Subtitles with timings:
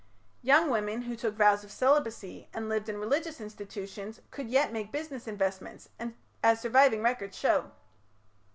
[0.41, 4.91] Young women who took vows of celibacy and lived in religious institutions could yet make
[4.91, 5.89] business investments,
[6.41, 7.69] as surviving records show.